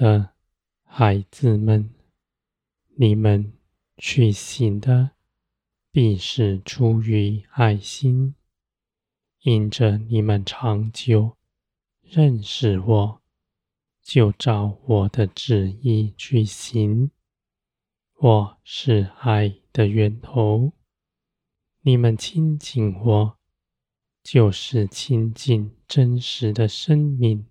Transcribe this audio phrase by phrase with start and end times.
[0.00, 0.30] 的
[0.82, 1.90] 孩子们，
[2.96, 3.52] 你们
[3.98, 5.10] 去行的
[5.92, 8.34] 必是出于爱心，
[9.42, 11.36] 因着你们长久
[12.00, 13.20] 认识我，
[14.02, 17.10] 就照我的旨意去行。
[18.14, 20.72] 我是爱的源头，
[21.82, 23.38] 你们亲近我，
[24.22, 27.44] 就是亲近真实的生命。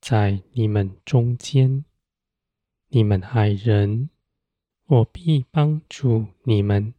[0.00, 1.84] 在你们中间，
[2.88, 4.08] 你们爱人，
[4.86, 6.94] 我必帮助你们。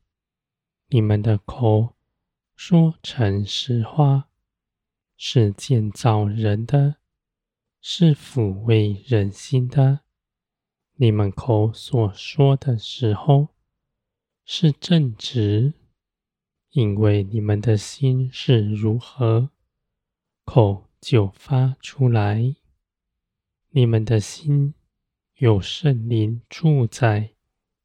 [0.90, 1.96] 你们的口
[2.56, 4.30] 说诚实话，
[5.18, 6.98] 是建造人的，
[7.82, 10.02] 是抚慰人心的。
[10.96, 13.48] 你们口所说的时候，
[14.46, 15.74] 是正直，
[16.70, 19.50] 因为你们的心是如何，
[20.46, 22.56] 口就发出来。
[23.74, 24.74] 你们的心
[25.36, 27.32] 有圣灵住在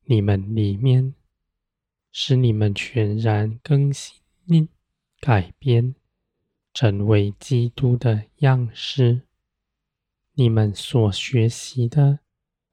[0.06, 1.15] 你们里面，
[2.11, 4.69] 使你们全然更新、
[5.20, 5.95] 改变，
[6.75, 9.23] 成为基督的样式。
[10.33, 12.19] 你们所学习的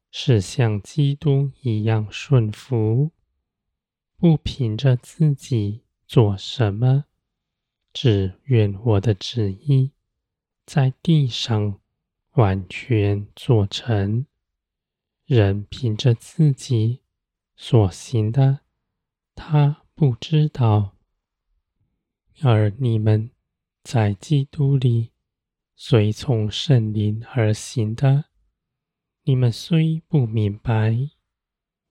[0.10, 3.12] 是像基督一样顺服，
[4.18, 7.06] 不凭着自己做什么，
[7.94, 9.92] 只愿我的旨意
[10.66, 11.80] 在地上。
[12.34, 14.26] 完全做成，
[15.26, 17.02] 人凭着自己
[17.56, 18.62] 所行的，
[19.36, 20.96] 他不知道；
[22.42, 23.30] 而你们
[23.84, 25.12] 在基督里
[25.76, 28.26] 随从圣灵而行的，
[29.24, 31.12] 你们虽不明白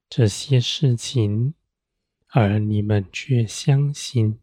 [0.08, 1.54] 这些事情，
[2.30, 4.40] 而你们却相信，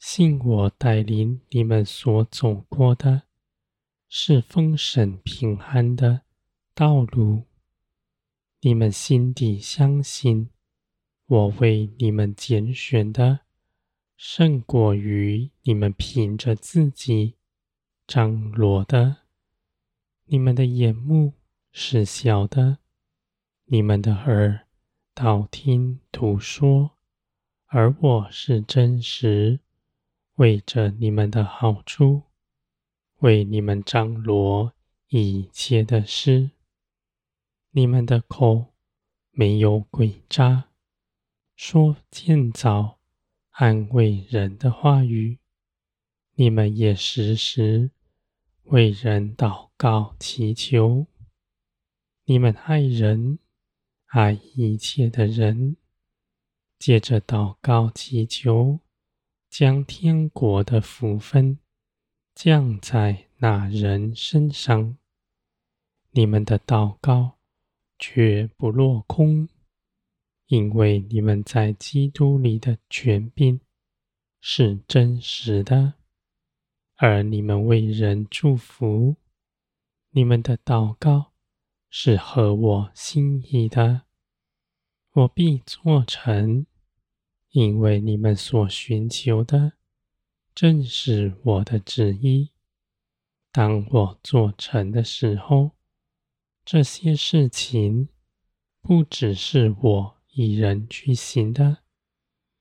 [0.00, 3.25] 信我带领你们所走过的。
[4.18, 6.22] 是丰盛平安的
[6.74, 7.42] 道路。
[8.62, 10.48] 你们心底相信，
[11.26, 13.40] 我为你们拣选的，
[14.16, 17.36] 胜过于你们凭着自己
[18.06, 19.18] 张罗的。
[20.24, 21.34] 你们的眼目
[21.70, 22.78] 是小的，
[23.66, 24.66] 你们的耳
[25.12, 26.92] 道听途说，
[27.66, 29.60] 而我是真实，
[30.36, 32.22] 为着你们的好处。
[33.20, 34.74] 为你们张罗
[35.08, 36.50] 一切的事，
[37.70, 38.74] 你们的口
[39.30, 40.68] 没有诡诈，
[41.54, 42.98] 说建造
[43.50, 45.38] 安慰人的话语。
[46.34, 47.90] 你们也时时
[48.64, 51.06] 为人祷告祈求。
[52.26, 53.38] 你们爱人，
[54.08, 55.76] 爱一切的人，
[56.78, 58.80] 借着祷告祈求，
[59.48, 61.58] 将天国的福分。
[62.36, 64.98] 降在那人身上，
[66.10, 67.38] 你们的祷告
[67.98, 69.48] 绝不落空，
[70.48, 73.58] 因为你们在基督里的权柄
[74.38, 75.94] 是真实的，
[76.96, 79.16] 而你们为人祝福，
[80.10, 81.32] 你们的祷告
[81.88, 84.02] 是合我心意的，
[85.12, 86.66] 我必做成，
[87.52, 89.75] 因为你们所寻求的。
[90.56, 92.48] 正是我的旨意。
[93.52, 95.72] 当我做成的时候，
[96.64, 98.08] 这些事情
[98.80, 101.82] 不只是我一人去行的，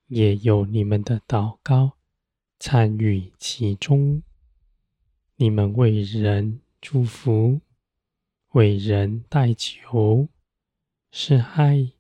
[0.08, 1.94] 也有你们的祷告
[2.60, 4.22] 参与其中。
[5.38, 7.62] 你们为人祝福，
[8.50, 10.28] 为人代求，
[11.12, 11.94] 是爱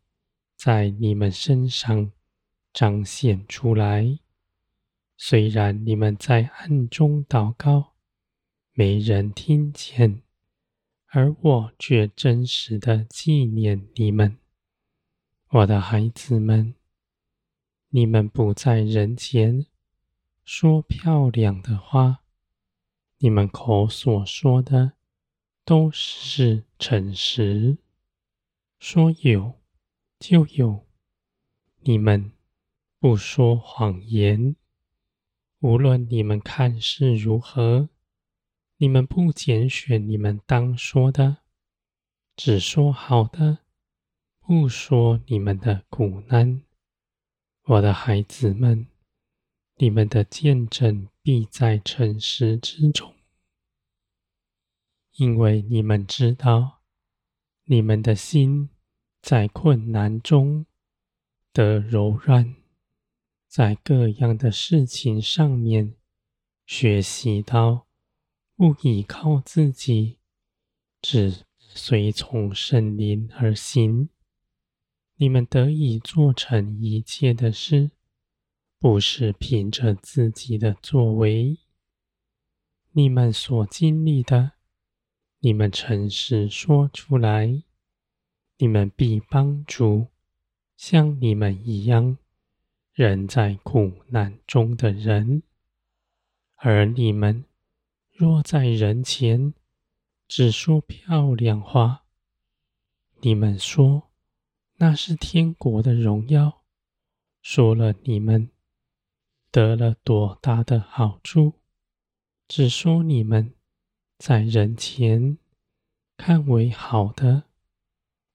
[0.57, 2.11] 在你们身上
[2.73, 4.19] 彰显出来。
[5.17, 7.93] 虽然你们在暗中祷告，
[8.73, 10.21] 没人听见，
[11.07, 14.37] 而我却真实的纪念你们，
[15.49, 16.75] 我的孩子们。
[17.89, 19.67] 你们不在人前
[20.43, 22.23] 说漂亮的话，
[23.19, 24.93] 你们口所说的
[25.63, 27.77] 都是诚实，
[28.79, 29.61] 说有
[30.19, 30.85] 就有，
[31.83, 32.33] 你们
[32.99, 34.57] 不说谎言。
[35.65, 37.89] 无论你们看是如何，
[38.77, 41.37] 你们不拣选你们当说的，
[42.35, 43.57] 只说好的，
[44.41, 46.61] 不说你们的苦难。
[47.63, 48.85] 我的孩子们，
[49.77, 53.15] 你们的见证必在诚实之中，
[55.13, 56.83] 因为你们知道，
[57.63, 58.69] 你们的心
[59.19, 60.67] 在困难中
[61.51, 62.55] 的柔软。
[63.55, 65.93] 在各样的事情上面
[66.65, 67.87] 学习到，
[68.57, 70.17] 不依靠自己，
[71.01, 74.09] 只随从圣灵而行。
[75.15, 77.91] 你们得以做成一切的事，
[78.77, 81.57] 不是凭着自己的作为。
[82.91, 84.51] 你们所经历的，
[85.39, 87.63] 你们诚实说出来。
[88.57, 90.07] 你们必帮助
[90.75, 92.17] 像你们一样
[92.95, 95.43] 人在苦难中的人，
[96.55, 97.43] 而你们
[98.09, 99.53] 若在人前
[100.29, 102.05] 只说漂亮话，
[103.19, 104.11] 你们说
[104.77, 106.63] 那是天国的荣耀，
[107.41, 108.49] 说了你们
[109.51, 111.55] 得了多大的好处，
[112.47, 113.53] 只说你们
[114.17, 115.37] 在人前
[116.15, 117.43] 看为好的。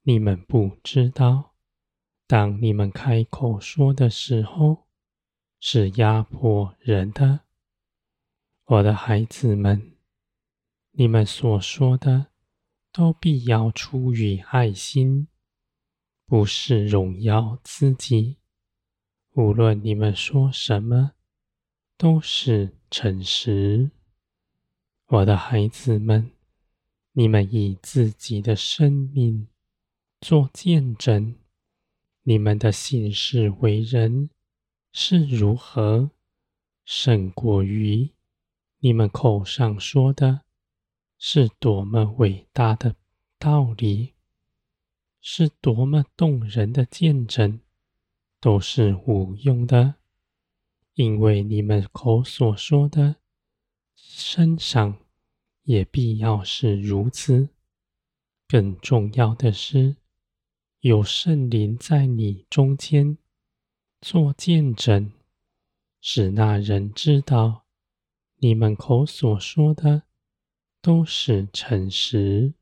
[0.03, 1.50] 你们不知道，
[2.31, 4.87] 当你们开口说的时候，
[5.59, 7.41] 是压迫人的。
[8.67, 9.97] 我的孩子们，
[10.93, 12.29] 你们所说的
[12.93, 15.27] 都必要出于爱心，
[16.25, 18.37] 不是荣耀自己。
[19.33, 21.15] 无论你们说什么，
[21.97, 23.91] 都是诚实。
[25.09, 26.31] 我的孩子们，
[27.11, 29.49] 你们以自己的生命。
[30.21, 31.35] 做见证，
[32.25, 34.29] 你们的行事为人
[34.93, 36.11] 是如何，
[36.85, 38.11] 胜过于
[38.81, 40.43] 你们口上说的，
[41.19, 42.95] 是多么伟大的
[43.39, 44.13] 道理，
[45.21, 47.61] 是多么动人的见证，
[48.39, 49.95] 都是无用的，
[50.95, 53.17] 因为你们口所说的，
[53.95, 54.99] 身上
[55.63, 57.49] 也必要是如此。
[58.47, 60.00] 更重要的是。
[60.81, 63.19] 有圣灵在你中间
[64.01, 65.13] 做见证，
[66.01, 67.67] 使那人知道
[68.37, 70.05] 你们口所说的
[70.81, 72.55] 都是诚实。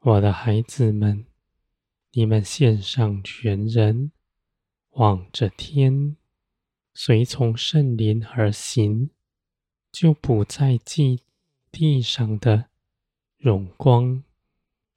[0.00, 1.24] 我的孩子们，
[2.12, 4.12] 你们献上全人，
[4.90, 6.18] 望着天，
[6.92, 9.08] 随从圣灵而行，
[9.90, 11.22] 就不再记
[11.72, 12.66] 地上的
[13.38, 14.22] 荣光。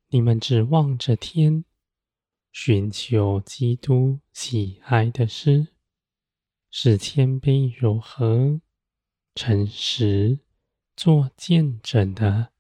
[0.10, 1.64] 你们只望着天。
[2.52, 5.68] 寻求基督喜爱的事，
[6.72, 8.60] 是谦卑柔和、
[9.36, 10.40] 诚实
[10.96, 12.52] 做见证的。